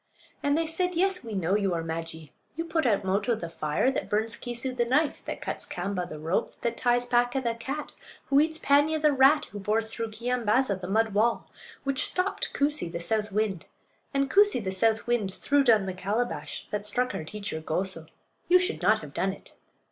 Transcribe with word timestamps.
And 0.41 0.57
they 0.57 0.65
said: 0.65 0.95
"Yes, 0.95 1.23
we 1.23 1.35
know 1.35 1.55
you 1.55 1.75
are 1.75 1.83
Maajee; 1.83 2.31
you 2.55 2.65
put 2.65 2.87
out 2.87 3.03
Moto, 3.05 3.35
the 3.35 3.51
fire; 3.51 3.91
that 3.91 4.09
burns 4.09 4.35
Keesoo, 4.35 4.75
the 4.75 4.83
knife; 4.83 5.23
that 5.25 5.41
cuts 5.41 5.67
Kaamba, 5.67 6.09
the 6.09 6.17
rope; 6.17 6.59
that 6.61 6.75
ties 6.75 7.05
Paaka, 7.05 7.39
the 7.39 7.53
cat; 7.53 7.93
who 8.25 8.39
eats 8.39 8.57
Paanya, 8.57 8.99
the 8.99 9.13
rat; 9.13 9.45
who 9.51 9.59
bores 9.59 9.91
through 9.93 10.07
Keeyambaaza, 10.09 10.81
the 10.81 10.87
mud 10.87 11.13
wall; 11.13 11.51
which 11.83 12.07
stopped 12.07 12.51
Koosee, 12.51 12.91
the 12.91 12.99
south 12.99 13.31
wind; 13.31 13.67
and 14.11 14.27
Koosee, 14.27 14.63
the 14.63 14.71
south 14.71 15.05
wind, 15.05 15.31
threw 15.31 15.63
down 15.63 15.85
the 15.85 15.93
calabash 15.93 16.67
that 16.71 16.87
struck 16.87 17.13
our 17.13 17.23
teacher 17.23 17.61
Goso. 17.61 18.07
You 18.47 18.57
should 18.57 18.81
not 18.81 19.01
have 19.01 19.13
done 19.13 19.33
it." 19.33 19.53